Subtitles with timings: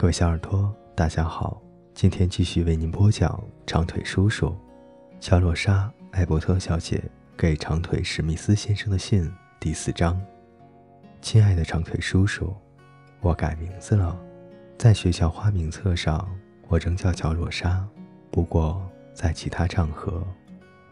[0.00, 1.60] 各位小耳朵，大家好，
[1.92, 3.28] 今天继续为您播讲
[3.66, 4.46] 《长腿叔叔》，
[5.18, 7.02] 乔洛莎·艾伯特小姐
[7.36, 10.16] 给长腿史密斯先生的信第四章。
[11.20, 12.54] 亲爱的长腿叔叔，
[13.18, 14.16] 我改名字了，
[14.78, 16.28] 在学校花名册上
[16.68, 17.84] 我仍叫乔洛莎，
[18.30, 18.80] 不过
[19.12, 20.24] 在其他场合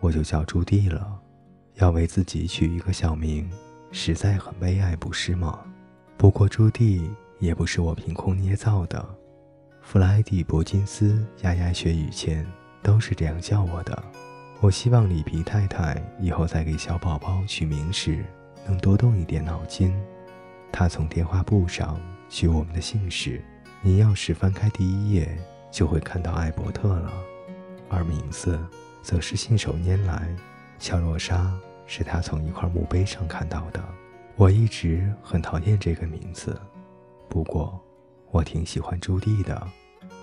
[0.00, 1.16] 我就叫朱棣了。
[1.74, 3.48] 要为自己取一个小名，
[3.92, 5.60] 实在很悲哀，不是吗？
[6.16, 7.08] 不过朱棣。
[7.38, 9.04] 也不是我凭空捏造的，
[9.82, 12.46] 弗莱迪·伯金斯牙牙学语前
[12.82, 14.02] 都是这样叫我的。
[14.60, 18.24] 我希望里皮太太以后在给小宝宝取名时
[18.66, 19.94] 能多动一点脑筋。
[20.72, 23.44] 他从电话簿上取我们的姓氏，
[23.82, 25.38] 您要是翻开第一页，
[25.70, 27.12] 就会看到艾伯特了。
[27.90, 28.58] 而名字
[29.02, 30.26] 则是信手拈来，
[30.78, 31.54] 乔洛莎
[31.86, 33.84] 是他从一块墓碑上看到的。
[34.36, 36.58] 我一直很讨厌这个名字。
[37.28, 37.78] 不过，
[38.30, 39.66] 我挺喜欢朱棣的。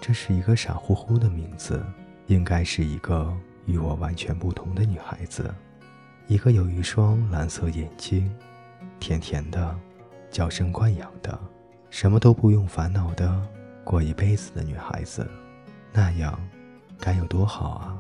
[0.02, 1.84] 这是一个傻乎乎的名字，
[2.28, 3.34] 应该是一个
[3.66, 5.54] 与我完全不同的女孩子，
[6.28, 8.30] 一个有一双蓝色眼睛，
[9.00, 9.76] 甜甜的，
[10.30, 11.40] 娇生惯养的，
[11.90, 13.42] 什么都不用烦恼的
[13.84, 15.26] 过一辈子的女孩子。
[15.94, 16.38] 那样，
[17.00, 17.98] 该有多好啊！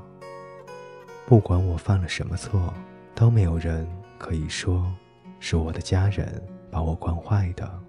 [1.25, 2.73] 不管我犯了什么错，
[3.15, 4.91] 都没有人可以说
[5.39, 7.79] 是我的家人把我惯坏的。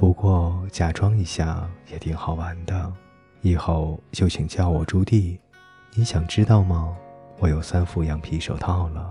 [0.00, 2.90] 不过假装一下也挺好玩的，
[3.42, 5.38] 以后就请叫我朱棣。
[5.92, 6.96] 你想知道吗？
[7.38, 9.10] 我有三副羊皮手套了。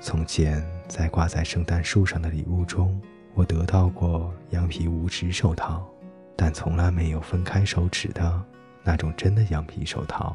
[0.00, 2.98] 从前在挂在圣诞树上的礼物中，
[3.34, 5.86] 我得到过羊皮五指手套，
[6.34, 8.42] 但从来没有分开手指的
[8.82, 10.34] 那种真的羊皮手套。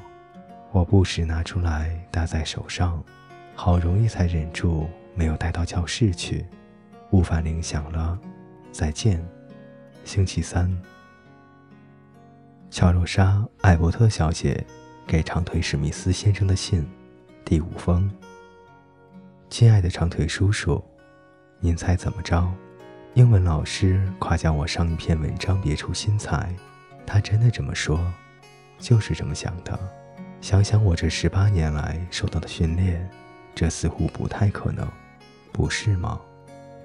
[0.72, 3.03] 我不时拿出来搭在手上，
[3.56, 6.45] 好容易才忍住没有带到教室去。
[7.09, 8.16] 午饭铃响了，
[8.72, 9.19] 再见。
[10.06, 10.72] 星期三，
[12.70, 14.63] 乔洛莎·艾伯特小姐
[15.07, 16.88] 给长腿史密斯先生的信，
[17.44, 18.09] 第五封。
[19.50, 20.81] 亲爱的长腿叔叔，
[21.59, 22.47] 您猜怎么着？
[23.16, 26.56] 英文老师夸奖我上一篇文章别出心裁，
[27.03, 28.00] 他真的这么说，
[28.78, 29.78] 就是这么想的。
[30.40, 33.09] 想想我这十八年来受到的训练，
[33.56, 34.88] 这似乎不太可能，
[35.51, 36.22] 不是吗？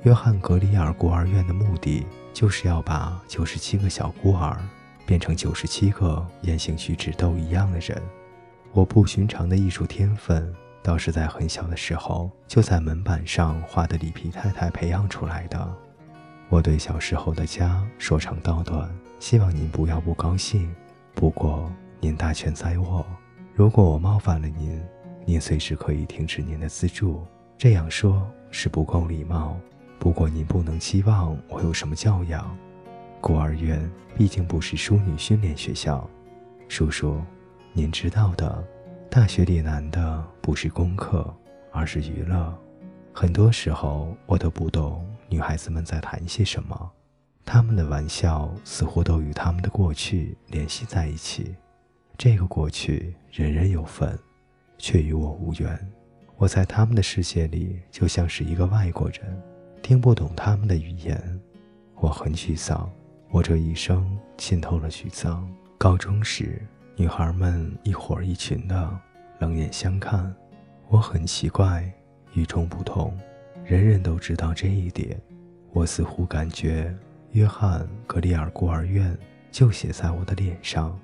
[0.02, 2.06] 约翰·格里尔孤儿院的目的。
[2.32, 4.56] 就是要把九十七个小孤儿
[5.04, 8.00] 变成九十七个言行举止都一样的人。
[8.72, 15.76] 我不寻常的艺术天分，倒是在很小的时候就在门板上画的里皮太太培养出来的。
[16.48, 20.72] 我对小时候的家说长道短，希望您不要不高兴。
[21.14, 23.04] 不过您大权在握，
[23.54, 24.80] 如果我冒犯了您，
[25.26, 27.26] 您随时可以停止您的资助。
[27.58, 29.58] 这样说是不够礼貌。
[30.00, 32.56] 不过您不能期望我有什么教养，
[33.20, 33.78] 孤儿院
[34.16, 36.08] 毕竟不是淑女训练学校。
[36.68, 37.20] 叔叔，
[37.74, 38.64] 您知道的，
[39.10, 41.32] 大学里难的不是功课，
[41.70, 42.58] 而是娱乐。
[43.12, 46.90] 很多时候我都不懂女孩子们在谈些什么，
[47.44, 51.54] 她们的玩笑似乎都与她们的过去联系在一起。
[52.16, 54.18] 这个过去人人有份，
[54.78, 55.92] 却与我无缘。
[56.38, 59.42] 我在他们的世界里就像是一个外国人。
[59.90, 61.20] 听不懂他们的语言，
[61.96, 62.88] 我很沮丧。
[63.28, 65.52] 我这一生浸透了沮丧。
[65.76, 66.64] 高中时，
[66.94, 69.00] 女孩们一伙一群的
[69.40, 70.32] 冷眼相看，
[70.86, 71.92] 我很奇怪，
[72.34, 73.18] 与众不同。
[73.64, 75.20] 人人都知道这一点。
[75.72, 76.96] 我似乎感觉
[77.32, 79.18] 约翰·格里尔孤儿院
[79.50, 80.96] 就写在我的脸上，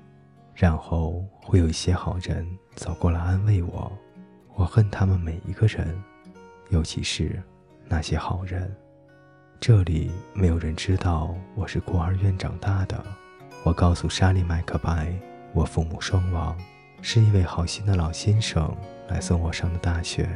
[0.55, 3.91] 然后会有一些好人走过来安慰我。
[4.55, 6.01] 我恨他们每一个人，
[6.69, 7.43] 尤其是。
[7.89, 8.69] 那些好人，
[9.61, 13.01] 这里没有人知道我是孤儿院长大的。
[13.63, 15.13] 我告诉莎莉·麦克白，
[15.53, 16.57] 我父母双亡，
[17.01, 18.75] 是一位好心的老先生
[19.07, 20.29] 来送我上的大学。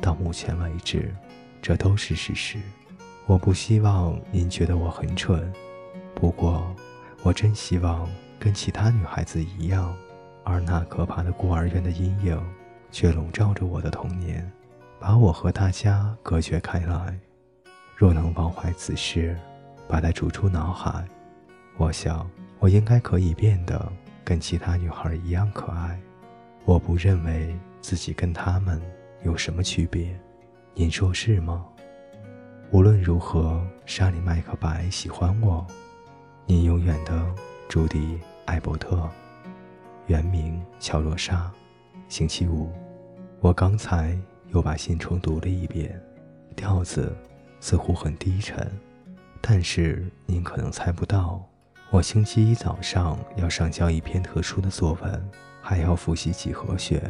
[0.00, 1.14] 到目前为止，
[1.60, 2.58] 这都是事实。
[3.26, 5.52] 我不希望您觉得我很蠢，
[6.14, 6.74] 不过
[7.22, 8.08] 我真希望
[8.38, 9.94] 跟其他女孩子一样。
[10.44, 12.40] 而那可怕的孤儿院的阴影，
[12.90, 14.50] 却笼罩着我的童年。
[14.98, 17.18] 把我和大家隔绝开来。
[17.96, 19.36] 若能忘怀此事，
[19.88, 21.04] 把它逐出脑海，
[21.76, 22.28] 我想
[22.58, 23.90] 我应该可以变得
[24.24, 25.98] 跟其他女孩一样可爱。
[26.64, 28.80] 我不认为自己跟她们
[29.22, 30.18] 有什么区别，
[30.74, 31.64] 您说是吗？
[32.70, 35.66] 无论如何，莎莉·麦克白喜欢我。
[36.44, 37.26] 您永远的
[37.68, 37.98] 朱迪·
[38.44, 39.08] 艾伯特，
[40.06, 41.50] 原名乔若莎。
[42.08, 42.70] 星期五，
[43.40, 44.18] 我刚才。
[44.56, 46.00] 又把信重读了一遍，
[46.56, 47.14] 调子
[47.60, 48.66] 似乎很低沉，
[49.42, 51.46] 但是您可能猜不到，
[51.90, 55.30] 我星期一早上要上交一篇特殊的作文，
[55.60, 57.02] 还要复习几何学，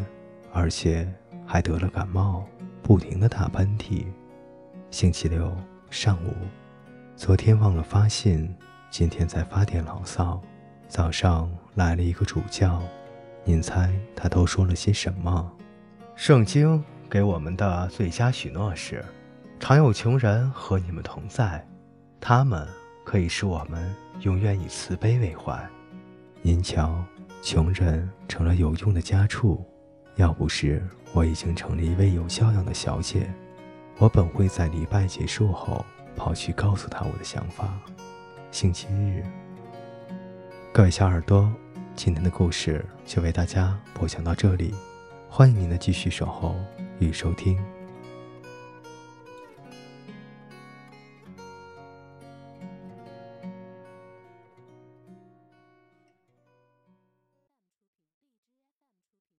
[0.53, 1.09] 而且
[1.47, 2.45] 还得了感冒，
[2.83, 4.07] 不停的打喷嚏。
[4.91, 5.57] 星期六
[5.89, 6.35] 上午，
[7.15, 8.53] 昨天忘了发信，
[8.91, 10.43] 今天在发点牢骚。
[10.89, 12.83] 早上来了一个主教，
[13.45, 15.53] 您猜他都说了些什么？
[16.17, 19.05] 圣经给我们的最佳许诺是：
[19.61, 21.64] 常有穷人和你们同在，
[22.20, 22.67] 他们
[23.05, 25.58] 可以使我们永远以慈悲为怀。
[26.43, 27.03] 您瞧，
[27.43, 29.64] 穷人成了有用的家畜。
[30.17, 30.82] 要不是
[31.12, 33.32] 我已经成了一位有教养的小姐，
[33.99, 35.85] 我本会在礼拜结束后
[36.17, 37.79] 跑去告诉他我的想法。
[38.50, 39.23] 星期日。
[40.73, 41.52] 各位小耳朵，
[41.94, 44.75] 今天的故事就为大家播讲到这里，
[45.29, 46.56] 欢迎您的继续守候
[46.99, 47.75] 与收听。